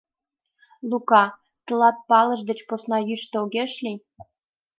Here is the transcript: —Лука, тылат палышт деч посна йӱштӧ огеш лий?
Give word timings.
—Лука, 0.89 1.23
тылат 1.65 1.97
палышт 2.09 2.45
деч 2.49 2.59
посна 2.69 2.97
йӱштӧ 3.09 3.35
огеш 3.43 3.71
лий? 3.83 3.97